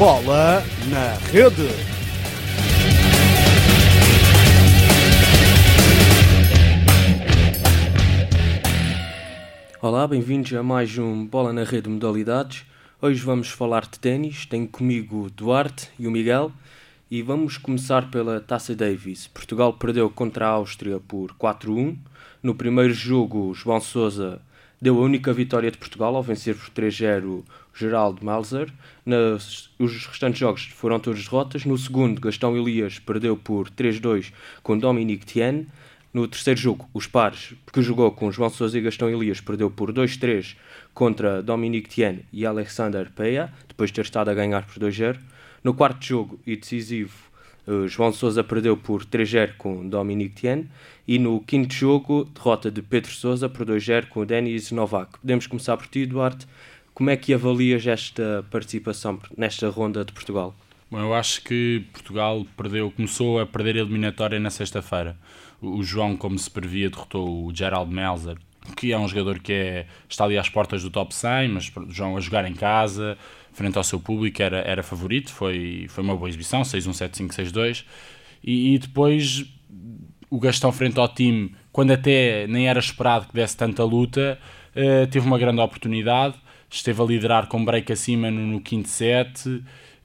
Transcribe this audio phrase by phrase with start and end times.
[0.00, 1.68] Bola na Rede.
[9.82, 12.64] Olá, bem-vindos a mais um Bola na Rede Modalidades.
[13.02, 14.46] Hoje vamos falar de ténis.
[14.46, 16.50] Tenho comigo o Duarte e o Miguel.
[17.10, 19.26] E vamos começar pela Taça Davis.
[19.26, 21.98] Portugal perdeu contra a Áustria por 4-1.
[22.42, 24.40] No primeiro jogo, João Sousa
[24.80, 27.44] deu a única vitória de Portugal ao vencer por 3-0 o
[27.74, 28.72] Geraldo Melzer.
[29.04, 31.64] Nas, os restantes jogos foram todos derrotas.
[31.64, 35.66] No segundo, Gastão Elias perdeu por 3-2 com Dominique Thien.
[36.12, 39.92] No terceiro jogo, os pares, que jogou com João Sousa e Gastão Elias, perdeu por
[39.92, 40.56] 2-3
[40.92, 45.18] contra Dominique Thien e Alexander Peia, depois de ter estado a ganhar por 2-0.
[45.62, 47.29] No quarto jogo e decisivo,
[47.66, 50.66] uh, João Sousa perdeu por 3-0 com Dominique Thien.
[51.06, 55.18] E no quinto jogo, derrota de Pedro Sousa por 2-0 com Denis Novak.
[55.18, 56.46] Podemos começar por ti, Duarte.
[56.94, 60.54] Como é que avalias esta participação nesta ronda de Portugal?
[60.90, 65.16] Bom, eu acho que Portugal perdeu, começou a perder a eliminatória na sexta-feira.
[65.62, 68.36] O João, como se previa, derrotou o Gerald Melzer,
[68.76, 72.16] que é um jogador que é, está ali às portas do top 100, mas João
[72.16, 73.16] a jogar em casa,
[73.52, 77.84] frente ao seu público, era, era favorito, foi, foi uma boa exibição, 6-1, 7-5, 6-2.
[78.42, 79.44] E, e depois
[80.30, 84.38] o Gastão frente ao time, quando até nem era esperado que desse tanta luta,
[84.74, 86.36] uh, teve uma grande oportunidade,
[86.70, 89.62] esteve a liderar com break acima no, no quinto set,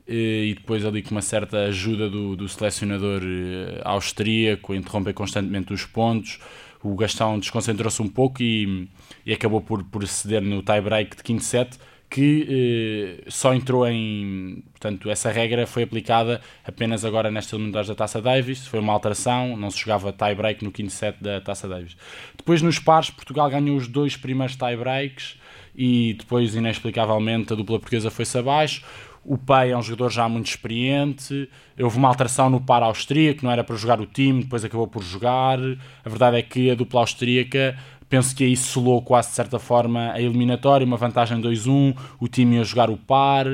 [0.08, 5.84] e depois ali com uma certa ajuda do, do selecionador eh, austríaco interromper constantemente os
[5.84, 6.40] pontos
[6.86, 8.88] o Gastão desconcentrou-se um pouco e,
[9.26, 11.78] e acabou por, por ceder no tie-break de quinto set
[12.16, 17.96] que eh, só entrou em portanto essa regra foi aplicada apenas agora nestas eliminatórias da
[17.96, 21.98] Taça Davis foi uma alteração, não se jogava tie-break no quinto set da Taça Davis
[22.38, 25.36] depois nos pares Portugal ganhou os dois primeiros tie-breaks
[25.76, 28.82] e depois inexplicavelmente a dupla portuguesa foi-se abaixo
[29.28, 31.50] o Pai é um jogador já muito experiente.
[31.80, 35.02] Houve uma alteração no par austríaco, não era para jogar o time, depois acabou por
[35.02, 35.58] jogar.
[36.06, 37.76] A verdade é que a dupla austríaca,
[38.16, 41.94] penso que aí selou quase de certa forma a eliminatória, uma vantagem 2-1.
[42.18, 43.46] O time ia jogar o par.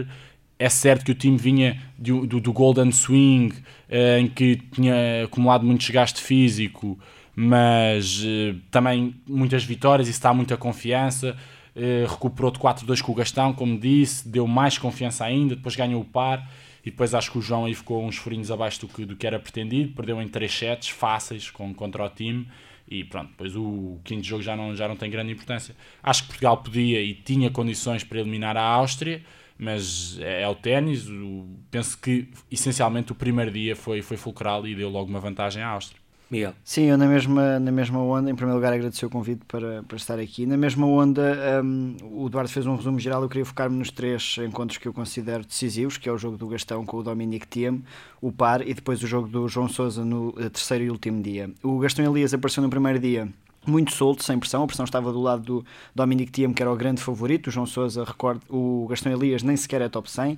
[0.60, 3.56] É certo que o time vinha do, do, do Golden Swing,
[3.90, 7.00] eh, em que tinha acumulado muito desgaste físico,
[7.36, 11.36] mas eh, também muitas vitórias e está muita confiança
[11.76, 16.02] eh, recuperou de 4-2 com o Gastão, como disse, deu mais confiança ainda, depois ganhou
[16.02, 16.48] o par
[16.86, 19.28] e depois acho que o João aí ficou uns furinhos abaixo do que, do que
[19.28, 22.48] era pretendido, perdeu em 3 sets fáceis com, contra o time
[22.88, 25.76] e pronto, depois o quinto jogo já não, já não tem grande importância.
[26.04, 29.24] Acho que Portugal podia e tinha condições para eliminar a Áustria,
[29.58, 31.08] mas é, é o ténis,
[31.70, 35.70] penso que essencialmente o primeiro dia foi, foi fulcral e deu logo uma vantagem à
[35.70, 36.01] Áustria.
[36.32, 36.54] Miguel.
[36.64, 39.98] Sim, eu na mesma, na mesma onda, em primeiro lugar agradecer o convite para, para
[39.98, 40.46] estar aqui.
[40.46, 44.38] Na mesma onda, um, o Eduardo fez um resumo geral, eu queria focar-me nos três
[44.38, 47.84] encontros que eu considero decisivos, que é o jogo do Gastão com o Dominic Thiem,
[48.22, 51.52] o par, e depois o jogo do João Sousa no eh, terceiro e último dia.
[51.62, 53.28] O Gastão Elias apareceu no primeiro dia
[53.66, 54.64] muito solto, sem pressão.
[54.64, 57.48] A pressão estava do lado do Dominic Thiem, que era o grande favorito.
[57.48, 60.38] O João Sousa, recordo, o Gastão Elias nem sequer é top 100.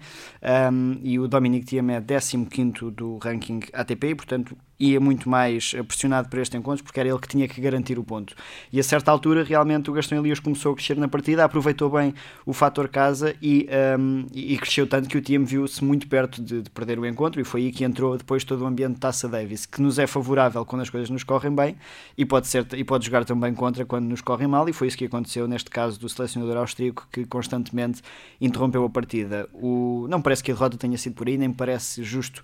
[0.71, 6.29] Um, e o Dominic Thiem é 15 do ranking ATP, portanto ia muito mais pressionado
[6.29, 8.35] para este encontro porque era ele que tinha que garantir o ponto.
[8.71, 12.13] E a certa altura, realmente, o Gastão Elias começou a crescer na partida, aproveitou bem
[12.45, 13.67] o fator casa e,
[13.99, 17.39] um, e cresceu tanto que o Thiem viu-se muito perto de, de, perder o encontro
[17.39, 20.07] e foi aí que entrou depois todo o ambiente de Taça Davis, que nos é
[20.07, 21.75] favorável quando as coisas nos correm bem
[22.17, 24.97] e pode, ser, e pode jogar também contra quando nos correm mal e foi isso
[24.97, 28.01] que aconteceu neste caso do selecionador austríaco que constantemente
[28.39, 29.47] interrompeu a partida.
[29.53, 32.41] O, não parece que a derrota tenha sido por aí, nem parece justo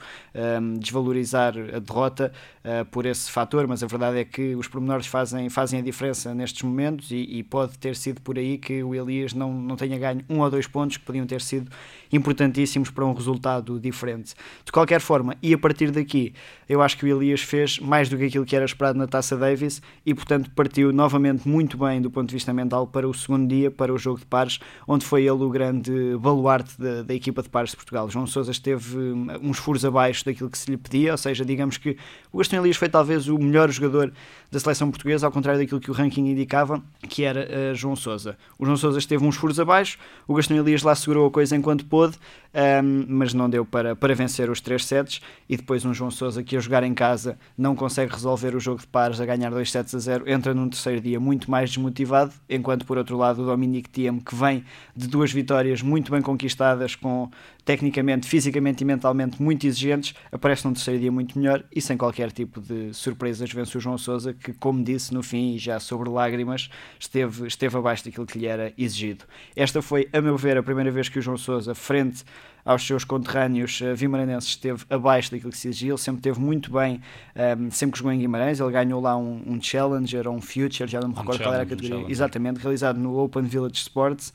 [0.61, 5.07] um, desvalorizar a derrota uh, por esse fator, mas a verdade é que os pormenores
[5.07, 8.93] fazem, fazem a diferença nestes momentos e, e, pode ter sido por aí que o
[8.93, 11.71] Elias não, não tenha ganho um ou dois pontos que podiam ter sido
[12.11, 14.33] importantíssimos para um resultado diferente.
[14.65, 16.33] De qualquer forma, e a partir daqui,
[16.67, 19.35] eu acho que o Elias fez mais do que aquilo que era esperado na Taça
[19.35, 23.47] Davis e, portanto, partiu novamente muito bem do ponto de vista mental para o segundo
[23.47, 27.41] dia, para o jogo de pares, onde foi ele o grande baluarte da, da equipa
[27.41, 28.09] de pares de Portugal.
[28.09, 31.77] João Sousa esteve hum, uns furos abaixo daquilo que se lhe pedia, ou seja, digamos
[31.77, 31.97] que
[32.31, 34.11] o Gastão Elias foi talvez o melhor jogador
[34.51, 38.37] da seleção portuguesa, ao contrário daquilo que o ranking indicava, que era uh, João Sousa.
[38.57, 39.97] O João Sousa esteve uns furos abaixo,
[40.27, 44.15] o Gastão Elias lá segurou a coisa enquanto pôde, um, mas não deu para, para
[44.15, 47.75] vencer os três sets, e depois um João Sousa que a jogar em casa não
[47.75, 51.01] consegue resolver o jogo de pares a ganhar 2 sets a 0, entra num terceiro
[51.01, 54.63] dia muito mais desmotivado, enquanto por outro lado o Dominic Thiem, que vem
[54.95, 57.29] de duas vitórias muito bem conquistadas, com
[57.69, 62.31] tecnicamente, fisicamente e mentalmente muito exigentes, aparece num terceiro dia muito melhor e sem qualquer
[62.31, 66.09] tipo de surpresas vence o João Sousa, que, como disse no fim, e já sobre
[66.09, 66.67] lágrimas,
[66.99, 69.23] esteve, esteve abaixo daquilo que lhe era exigido.
[69.55, 72.23] Esta foi, a meu ver, a primeira vez que o João Sousa frente
[72.65, 76.71] aos seus conterrâneos uh, vimaranenses esteve abaixo daquilo que se exigia, ele sempre esteve muito
[76.71, 77.01] bem,
[77.35, 80.41] um, ehm, sempre que jogou em Guimarães, ele ganhou lá um, um Challenger ou um
[80.41, 83.75] Future, já não me recordo um qual era a categoria, exatamente, realizado no Open Village
[83.75, 84.33] Sports,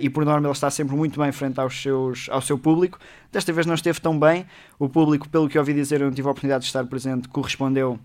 [0.00, 2.98] e por norma ele está sempre muito bem frente aos seus, ao seu público,
[3.30, 4.46] desta vez não esteve tão bem,
[4.78, 7.98] o público, pelo que ouvi dizer, eu não tive a oportunidade de estar presente, correspondeu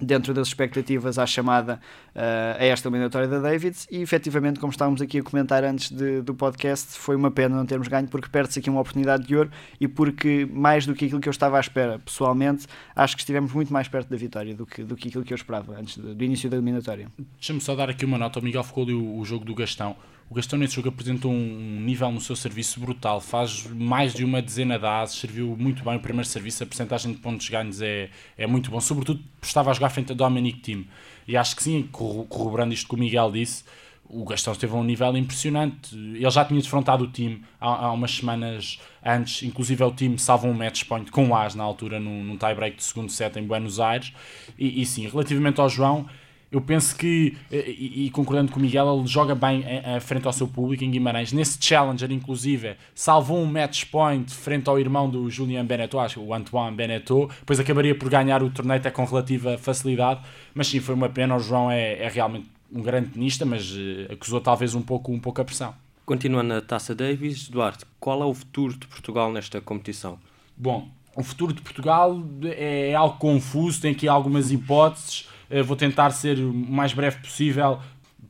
[0.00, 1.80] dentro das expectativas à chamada
[2.14, 3.86] uh, a esta eliminatória da Davids.
[3.90, 7.66] E efetivamente, como estávamos aqui a comentar antes de, do podcast, foi uma pena não
[7.66, 9.50] termos ganho porque perde-se aqui uma oportunidade de ouro
[9.80, 13.52] e porque mais do que aquilo que eu estava à espera pessoalmente, acho que estivemos
[13.52, 16.14] muito mais perto da vitória do que, do que aquilo que eu esperava antes do,
[16.14, 17.08] do início da eliminatória.
[17.38, 19.96] Deixa-me só dar aqui uma nota, o Miguel ficou ali o, o jogo do Gastão
[20.28, 24.42] o Gastão nesse jogo apresentou um nível no seu serviço brutal, faz mais de uma
[24.42, 28.10] dezena de ases, serviu muito bem o primeiro serviço, a porcentagem de pontos ganhos é,
[28.36, 30.84] é muito bom, sobretudo estava a jogar frente a Dominic Team.
[31.28, 33.64] E acho que sim, corroborando isto que o Miguel disse,
[34.08, 35.94] o Gastão esteve a um nível impressionante.
[35.94, 40.46] Ele já tinha defrontado o time há, há umas semanas antes, inclusive o time salva
[40.46, 43.42] um match point com o As na altura, num, num tie-break de segundo set em
[43.44, 44.12] Buenos Aires.
[44.58, 46.06] E, e sim, relativamente ao João,
[46.50, 50.00] eu penso que, eh, e, e, concordando com o Miguel, ele joga bem a, a,
[50.00, 51.32] frente ao seu público em Guimarães.
[51.32, 56.32] Nesse Challenger, inclusive, salvou um match point frente ao irmão do Julian Beneteau, acho o
[56.32, 57.28] Antoine Beneteau.
[57.40, 60.20] Depois acabaria por ganhar o torneio até com relativa facilidade.
[60.54, 61.34] Mas sim, foi uma pena.
[61.34, 65.18] O João é, é realmente um grande tenista, mas uh, acusou talvez um pouco, um
[65.18, 65.74] pouco a pressão.
[66.04, 70.18] Continuando na Taça Davis, Duarte, qual é o futuro de Portugal nesta competição?
[70.56, 75.28] Bom, o futuro de Portugal é algo confuso, tem aqui algumas hipóteses.
[75.50, 77.80] Eh, vou tentar ser o mais breve possível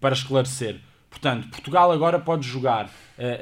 [0.00, 0.80] para esclarecer.
[1.10, 2.90] Portanto, Portugal agora pode jogar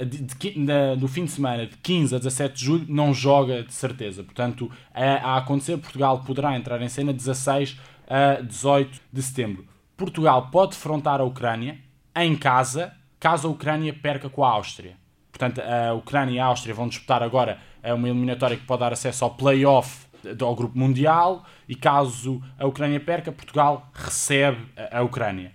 [0.06, 4.22] de, do fim de semana de 15 a 17 de julho, não joga de certeza.
[4.22, 7.76] Portanto, a, a acontecer, Portugal poderá entrar em cena 16
[8.08, 9.66] a 18 de setembro.
[9.96, 11.78] Portugal pode defrontar a Ucrânia
[12.14, 14.96] em casa, caso a Ucrânia perca com a Áustria.
[15.32, 18.92] Portanto, a Ucrânia e a Áustria vão disputar agora é uma eliminatória que pode dar
[18.92, 20.06] acesso ao play-off
[20.40, 24.58] ao grupo mundial e caso a Ucrânia perca, Portugal recebe
[24.90, 25.52] a, Ucrânia.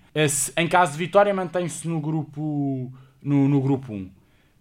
[0.57, 4.09] Em caso de vitória, mantém-se no grupo, no, no grupo 1.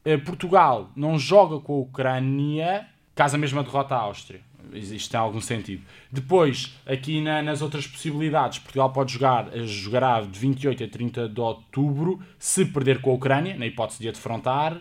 [0.05, 4.41] Eh, Portugal não joga com a Ucrânia caso a mesma derrota à Áustria.
[4.73, 5.83] Isto tem algum sentido.
[6.13, 11.29] Depois, aqui na, nas outras possibilidades, Portugal pode jogar, eh, jogará de 28 a 30
[11.29, 14.81] de outubro, se perder com a Ucrânia, na hipótese de a defrontar,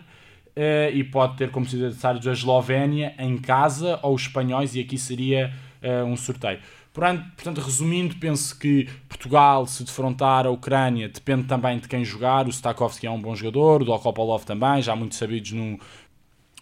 [0.58, 4.98] uh, e pode ter como adversários a Eslovénia em casa ou os espanhóis, e aqui
[4.98, 6.58] seria uh, um sorteio.
[6.92, 12.48] Portanto, resumindo, penso que Portugal, se defrontar a Ucrânia, depende também de quem jogar.
[12.48, 15.78] O Stakowski é um bom jogador, o Dokopolov também, já muito sabidos no,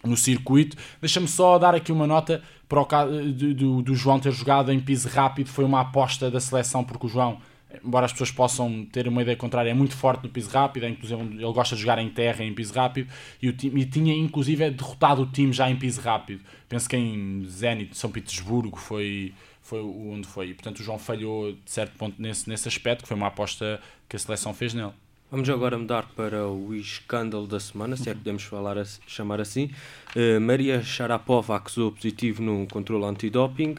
[0.03, 0.77] no circuito.
[1.01, 5.09] Deixa-me só dar aqui uma nota para o do, do João ter jogado em piso
[5.09, 5.47] rápido.
[5.47, 7.39] Foi uma aposta da seleção, porque o João
[7.83, 10.89] embora as pessoas possam ter uma ideia contrária, é muito forte no piso rápido, é,
[10.89, 13.09] inclusive ele gosta de jogar em terra em piso rápido
[13.41, 16.41] e, o time, e tinha inclusive derrotado o time já em piso rápido.
[16.69, 20.49] Penso que em Zenit, São Petersburgo foi, foi onde foi.
[20.49, 23.79] E, portanto o João falhou de certo ponto nesse, nesse aspecto, que foi uma aposta
[24.07, 24.93] que a seleção fez nele.
[25.29, 29.69] Vamos agora mudar para o escândalo da semana, se é que podemos falar, chamar assim.
[30.15, 33.75] Uh, Maria Sharapova acusou positivo no controle antidoping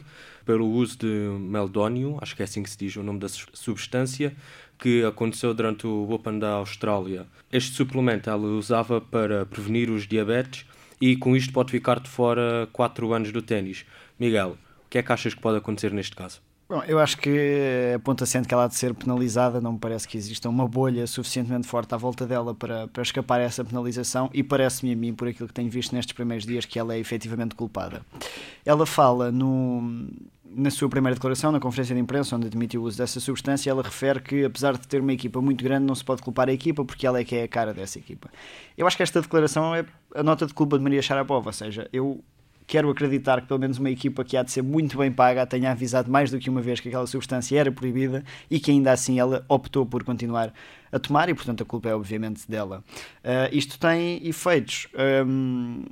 [0.49, 1.05] pelo uso de
[1.39, 4.35] meldónio, acho que é assim que se diz o nome da substância,
[4.79, 7.27] que aconteceu durante o Open da Austrália.
[7.51, 10.65] Este suplemento ela usava para prevenir os diabetes
[10.99, 13.85] e com isto pode ficar de fora 4 anos do ténis.
[14.19, 16.41] Miguel, o que é que achas que pode acontecer neste caso?
[16.67, 19.79] Bom, eu acho que a ponta sendo que ela há de ser penalizada, não me
[19.79, 23.65] parece que exista uma bolha suficientemente forte à volta dela para, para escapar a essa
[23.65, 26.93] penalização e parece-me a mim, por aquilo que tenho visto nestes primeiros dias, que ela
[26.93, 28.03] é efetivamente culpada.
[28.63, 30.09] Ela fala no,
[30.51, 33.83] na sua primeira declaração, na conferência de imprensa, onde admitiu o uso dessa substância, ela
[33.83, 36.83] refere que, apesar de ter uma equipa muito grande, não se pode culpar a equipa
[36.83, 38.29] porque ela é que é a cara dessa equipa.
[38.77, 41.87] Eu acho que esta declaração é a nota de culpa de Maria Sharapova, ou seja,
[41.93, 42.23] eu
[42.69, 45.71] quero acreditar que pelo menos uma equipa que há de ser muito bem paga tenha
[45.71, 49.19] avisado mais do que uma vez que aquela substância era proibida e que ainda assim
[49.19, 50.53] ela optou por continuar
[50.91, 52.83] a tomar e portanto a culpa é obviamente dela.
[53.23, 54.87] Uh, isto tem efeitos
[55.25, 55.83] um,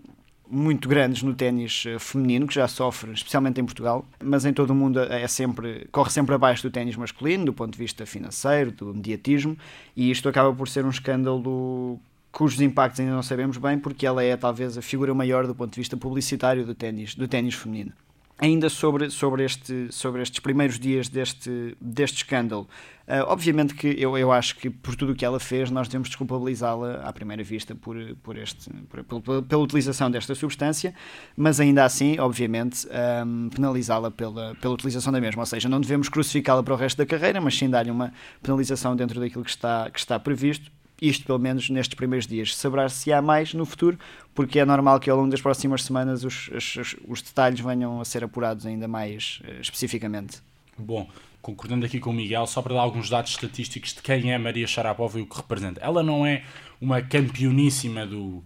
[0.49, 4.71] muito grandes no ténis eh, feminino, que já sofre, especialmente em Portugal, mas em todo
[4.71, 8.71] o mundo é sempre, corre sempre abaixo do ténis masculino, do ponto de vista financeiro,
[8.71, 9.57] do mediatismo,
[9.95, 11.99] e isto acaba por ser um escândalo
[12.31, 15.73] cujos impactos ainda não sabemos bem, porque ela é talvez a figura maior do ponto
[15.73, 17.91] de vista publicitário do ténis, do ténis feminino.
[18.39, 22.67] Ainda sobre, sobre, este, sobre estes primeiros dias deste, deste escândalo,
[23.07, 26.07] uh, obviamente que eu, eu acho que por tudo o que ela fez, nós devemos
[26.07, 30.93] desculpabilizá-la à primeira vista por, por este, por, por, pela utilização desta substância,
[31.35, 32.87] mas ainda assim, obviamente,
[33.25, 35.41] um, penalizá-la pela, pela utilização da mesma.
[35.41, 38.13] Ou seja, não devemos crucificá-la para o resto da carreira, mas sim dar-lhe uma
[38.43, 42.55] penalização dentro daquilo que está, que está previsto isto pelo menos nestes primeiros dias.
[42.55, 43.97] Saberá-se há mais no futuro,
[44.33, 48.05] porque é normal que ao longo das próximas semanas os, os, os detalhes venham a
[48.05, 50.41] ser apurados ainda mais uh, especificamente.
[50.77, 51.07] Bom,
[51.41, 54.67] concordando aqui com o Miguel, só para dar alguns dados estatísticos de quem é Maria
[54.67, 55.81] Sharapova e o que representa.
[55.81, 56.43] Ela não é
[56.79, 58.43] uma campeoníssima do.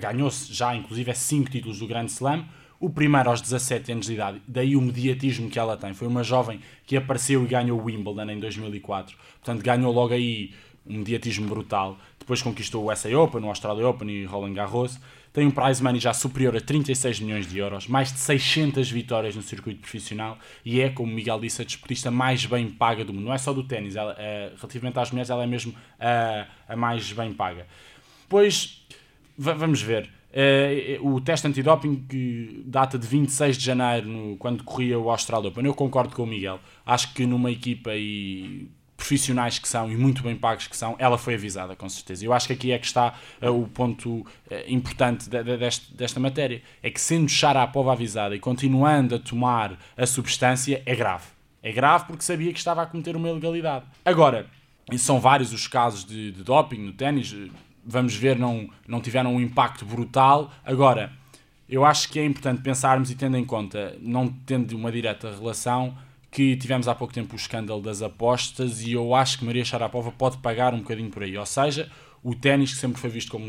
[0.00, 2.44] Ganhou-se já, inclusive, é 5 títulos do Grande Slam.
[2.78, 5.94] O primeiro aos 17 anos de idade, daí o mediatismo que ela tem.
[5.94, 9.16] Foi uma jovem que apareceu e ganhou o Wimbledon em 2004.
[9.40, 10.52] Portanto, ganhou logo aí
[10.86, 11.98] um mediatismo brutal.
[12.18, 14.98] Depois conquistou o SA Open, o Australia Open e Roland Garros
[15.32, 19.34] tem um prize money já superior a 36 milhões de euros, mais de 600 vitórias
[19.34, 23.24] no circuito profissional e é, como Miguel disse, a desportista mais bem paga do mundo.
[23.24, 27.10] Não é só do ténis, é, relativamente às mulheres, ela é mesmo a, a mais
[27.12, 27.66] bem paga.
[28.28, 28.86] Pois,
[29.38, 30.10] vamos ver.
[30.34, 35.48] É, o teste antidoping que data de 26 de janeiro, no, quando corria o Australian
[35.48, 35.64] Open.
[35.64, 36.60] Eu concordo com o Miguel.
[36.84, 38.68] Acho que numa equipa e
[39.02, 42.24] profissionais que são e muito bem pagos que são, ela foi avisada, com certeza.
[42.24, 44.26] Eu acho que aqui é que está uh, o ponto uh,
[44.68, 46.62] importante de, de, deste, desta matéria.
[46.80, 51.24] É que sendo Sharapova avisada e continuando a tomar a substância, é grave.
[51.64, 53.84] É grave porque sabia que estava a cometer uma ilegalidade.
[54.04, 54.46] Agora,
[54.96, 57.34] são vários os casos de, de doping no ténis,
[57.84, 60.52] vamos ver, não, não tiveram um impacto brutal.
[60.64, 61.12] Agora,
[61.68, 65.96] eu acho que é importante pensarmos e tendo em conta, não tendo uma direta relação,
[66.32, 70.10] que tivemos há pouco tempo o escândalo das apostas e eu acho que Maria Sharapova
[70.10, 71.36] pode pagar um bocadinho por aí.
[71.36, 71.90] Ou seja,
[72.22, 73.44] o ténis, que sempre foi visto como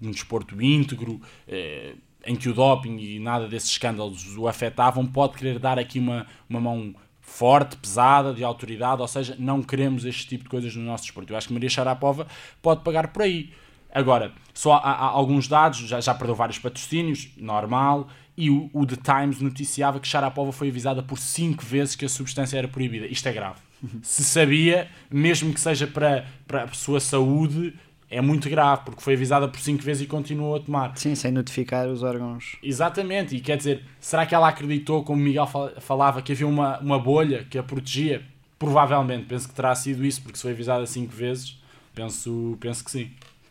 [0.00, 5.36] um desporto íntegro, eh, em que o doping e nada desses escândalos o afetavam, pode
[5.36, 10.28] querer dar aqui uma, uma mão forte, pesada, de autoridade, ou seja, não queremos este
[10.28, 11.32] tipo de coisas no nosso desporto.
[11.32, 12.28] Eu acho que Maria Sharapova
[12.62, 13.52] pode pagar por aí.
[13.92, 18.86] Agora, só há, há alguns dados, já, já perdeu vários patrocínios, normal, e o, o
[18.86, 23.04] The Times noticiava que Sharapova foi avisada por 5 vezes que a substância era proibida.
[23.08, 23.58] Isto é grave.
[24.00, 27.74] Se sabia, mesmo que seja para, para a sua saúde,
[28.08, 30.96] é muito grave, porque foi avisada por 5 vezes e continuou a tomar.
[30.96, 32.56] Sim, sem notificar os órgãos.
[32.62, 35.48] Exatamente, e quer dizer, será que ela acreditou, como Miguel
[35.80, 38.22] falava, que havia uma, uma bolha que a protegia?
[38.56, 41.60] Provavelmente, penso que terá sido isso, porque se foi avisada 5 vezes,
[41.92, 43.10] penso, penso que sim.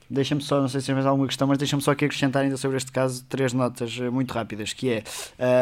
[0.10, 2.56] Deixa-me só, não sei se tens mais alguma questão, mas deixa-me só aqui acrescentar ainda
[2.56, 5.04] sobre este caso três notas eh, muito rápidas, que é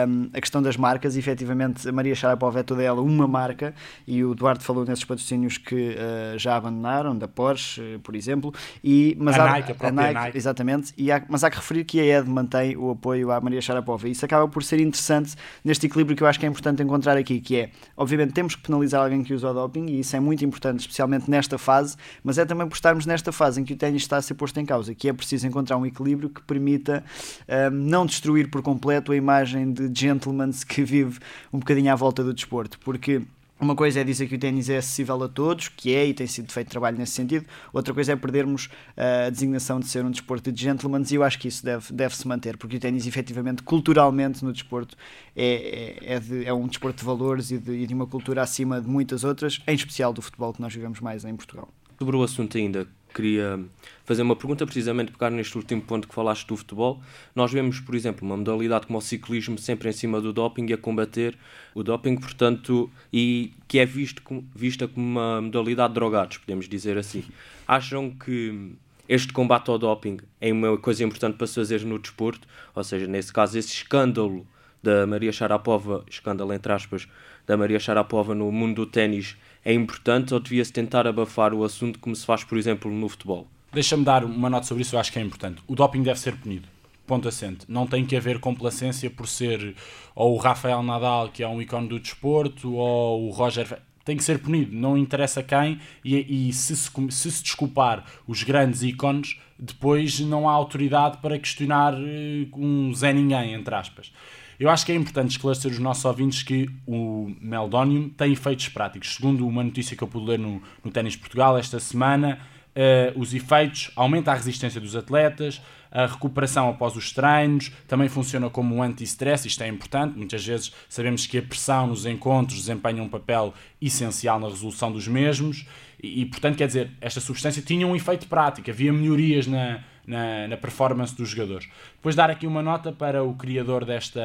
[0.07, 3.73] um, a questão das marcas, e, efetivamente a Maria Sharapova é toda ela uma marca,
[4.05, 8.53] e o Duarte falou nesses patrocínios que uh, já abandonaram, da Porsche, uh, por exemplo,
[8.83, 11.57] e, mas a, há, Nike, a, a Nike, Nike, exatamente, e há, mas há que
[11.57, 14.79] referir que a ED mantém o apoio à Maria Sharapova, e isso acaba por ser
[14.79, 18.53] interessante neste equilíbrio que eu acho que é importante encontrar aqui, que é, obviamente temos
[18.55, 21.97] que penalizar alguém que usa o doping, e isso é muito importante, especialmente nesta fase,
[22.23, 24.59] mas é também por estarmos nesta fase em que o ténis está a ser posto
[24.59, 27.03] em causa, que é preciso encontrar um equilíbrio que permita
[27.47, 31.19] um, não destruir por completo a imagem de gentleman que vive
[31.51, 33.21] um bocadinho à volta do desporto, porque
[33.57, 36.27] uma coisa é dizer que o ténis é acessível a todos, que é e tem
[36.27, 37.45] sido feito trabalho nesse sentido.
[37.71, 41.23] Outra coisa é perdermos uh, a designação de ser um desporto de gentlemen e eu
[41.23, 44.97] acho que isso deve, deve se manter, porque o ténis, efetivamente, culturalmente no desporto,
[45.33, 48.41] é, é, é, de, é um desporto de valores e de, e de uma cultura
[48.41, 51.69] acima de muitas outras, em especial do futebol que nós vivemos mais em Portugal.
[51.97, 52.85] Sobre o assunto ainda,
[53.15, 53.59] queria
[54.03, 57.01] fazer uma pergunta, precisamente pegar neste último ponto que falaste do futebol.
[57.33, 60.73] Nós vemos, por exemplo, uma modalidade como o ciclismo sempre em cima do doping e
[60.73, 61.37] a combater
[61.73, 64.21] o doping, portanto, e que é visto,
[64.53, 67.23] vista como uma modalidade de drogados, podemos dizer assim.
[67.67, 68.73] Acham que
[69.07, 72.47] este combate ao doping é uma coisa importante para se fazer no desporto?
[72.75, 74.45] Ou seja, nesse caso, esse escândalo
[74.83, 77.07] da Maria Sharapova, escândalo entre aspas,
[77.47, 81.97] da Maria Sharapova no mundo do ténis é importante ou devia-se tentar abafar o assunto
[81.97, 83.47] como se faz, por exemplo, no futebol?
[83.73, 85.61] Deixa-me dar uma nota sobre isso, eu acho que é importante.
[85.67, 86.67] O doping deve ser punido.
[87.07, 87.65] Ponto assente.
[87.67, 89.75] Não tem que haver complacência por ser
[90.15, 93.79] ou o Rafael Nadal, que é um ícone do desporto, ou o Roger.
[94.05, 98.43] Tem que ser punido, não interessa quem, e, e se, se, se se desculpar os
[98.43, 104.11] grandes ícones, depois não há autoridade para questionar uh, um Zé Ninguém, entre aspas.
[104.59, 109.15] Eu acho que é importante esclarecer os nossos ouvintes que o Meldonium tem efeitos práticos.
[109.15, 112.39] Segundo uma notícia que eu pude ler no, no Ténis Portugal esta semana,
[112.75, 118.49] uh, os efeitos aumenta a resistência dos atletas, a recuperação após os treinos, também funciona
[118.49, 123.01] como um anti-stress, isto é importante, muitas vezes sabemos que a pressão nos encontros desempenha
[123.01, 125.65] um papel essencial na resolução dos mesmos
[126.01, 130.47] e, e portanto, quer dizer, esta substância tinha um efeito prático, havia melhorias na, na,
[130.47, 131.69] na, performance dos jogadores.
[131.95, 134.21] Depois dar aqui uma nota para o criador desta,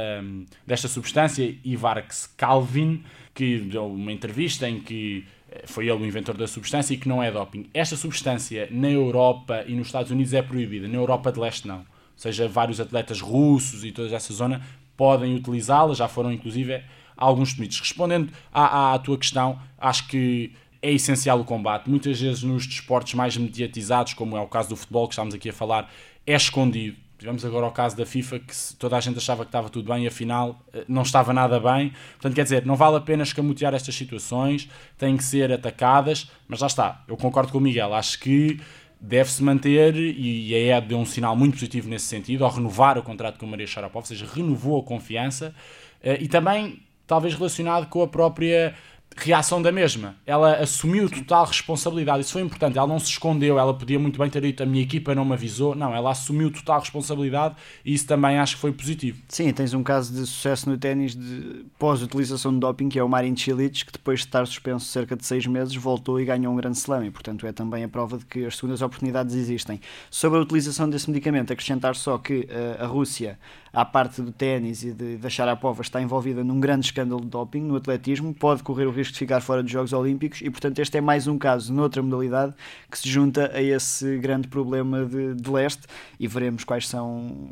[0.67, 3.03] desta substância, Ivarx Calvin,
[3.35, 7.09] que deu uma entrevista em que eh, foi ele o inventor da substância e que
[7.09, 7.69] não é doping.
[7.73, 11.79] Esta substância na Europa e nos Estados Unidos é proibida, na Europa de Leste não.
[11.79, 14.61] Ou seja, vários atletas russos e toda essa zona
[14.97, 16.83] podem utilizá-la, já foram inclusive
[17.17, 17.81] alguns demites.
[17.81, 21.89] Respondendo à, à, à tua questão, acho que é essencial o combate.
[21.89, 25.51] Muitas vezes nos desportos mais mediatizados, como é o caso do futebol que estamos aqui
[25.51, 25.91] a falar,
[26.27, 26.97] é escondido.
[27.19, 30.05] Tivemos agora o caso da FIFA que toda a gente achava que estava tudo bem
[30.05, 31.93] e afinal eh, não estava nada bem.
[32.13, 36.61] Portanto, quer dizer, não vale a pena escamotear estas situações, têm que ser atacadas, mas
[36.61, 38.59] lá está, eu concordo com o Miguel, acho que
[38.99, 43.03] deve-se manter e a ED deu um sinal muito positivo nesse sentido ao renovar o
[43.03, 45.55] contrato com o Maria Sharapov, ou seja, renovou a confiança
[46.03, 48.75] eh, e também talvez relacionado com a própria
[49.17, 50.17] reação da mesma.
[50.25, 52.21] Ela assumiu total responsabilidade.
[52.21, 52.79] Isso foi importante.
[52.79, 53.59] Ela não se escondeu.
[53.59, 55.75] Ela podia muito bem ter dito a minha equipa não me avisou.
[55.75, 59.21] Não, ela assumiu total responsabilidade e isso também acho que foi positivo.
[59.29, 63.09] Sim, tens um caso de sucesso no ténis de pós-utilização de doping, que é o
[63.09, 66.57] Marin Cilic, que depois de estar suspenso cerca de seis meses voltou e ganhou um
[66.57, 67.05] grande slam.
[67.05, 69.81] E, portanto, é também a prova de que as segundas oportunidades existem.
[70.11, 73.39] Sobre a utilização desse medicamento, acrescentar só que uh, a Rússia
[73.73, 77.61] à parte do ténis e de, de Sharapova está envolvida num grande escândalo de doping
[77.61, 80.99] no atletismo, pode correr o risco de ficar fora dos Jogos Olímpicos e, portanto, este
[80.99, 82.55] é mais um caso noutra modalidade
[82.91, 85.83] que se junta a esse grande problema de, de leste
[86.19, 87.51] e veremos quais são.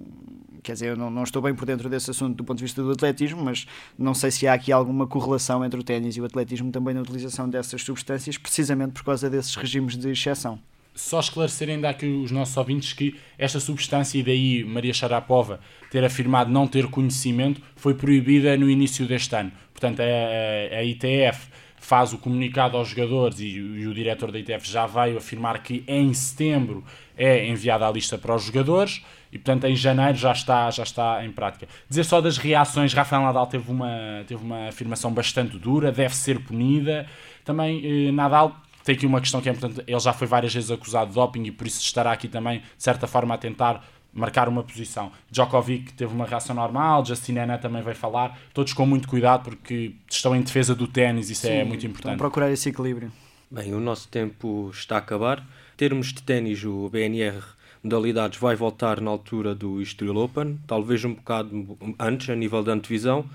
[0.62, 2.82] Quer dizer, eu não, não estou bem por dentro desse assunto do ponto de vista
[2.82, 6.24] do atletismo, mas não sei se há aqui alguma correlação entre o ténis e o
[6.24, 10.58] atletismo também na utilização dessas substâncias, precisamente por causa desses regimes de exceção
[10.98, 15.60] só esclarecer ainda aqui os nossos ouvintes que esta substância, e daí Maria Sharapova
[15.92, 19.52] ter afirmado não ter conhecimento, foi proibida no início deste ano.
[19.72, 24.68] Portanto, a, a, ITF faz o comunicado aos jogadores e, e, o diretor da ITF
[24.68, 26.84] já veio afirmar que em setembro
[27.16, 29.00] é enviada a lista para os jogadores
[29.30, 31.68] e portanto em janeiro já está, já está em prática.
[31.88, 36.40] Dizer só das reações, Rafael Nadal teve uma, teve uma afirmação bastante dura, deve ser
[36.40, 37.06] punida.
[37.44, 40.70] Também eh, Nadal tem aqui uma questão que é importante, ele já foi várias vezes
[40.70, 44.48] acusado de doping e por isso estará aqui também, de certa forma, a tentar marcar
[44.48, 45.12] uma posição.
[45.30, 50.34] Djokovic teve uma reação normal, Justin também vai falar, todos com muito cuidado porque estão
[50.34, 52.16] em defesa do ténis, isso é Sim, é muito importante.
[52.16, 53.12] procurar esse equilíbrio.
[53.50, 55.46] Bem, o nosso tempo está a acabar.
[55.76, 57.42] Termos de ténis, o BNR
[57.82, 62.72] modalidades vai voltar na altura do Estoril Open, talvez um bocado antes, a nível da
[62.72, 63.26] antevisão.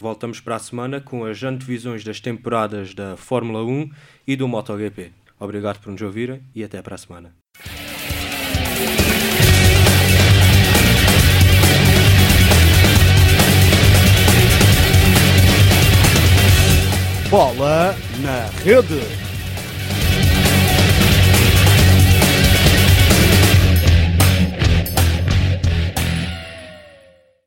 [0.00, 3.90] Voltamos para a semana com as antevisões das temporadas da Fórmula 1
[4.26, 5.12] e do MotoGP.
[5.38, 7.34] Obrigado por nos ouvirem e até para a semana.
[17.28, 19.29] Bola na rede.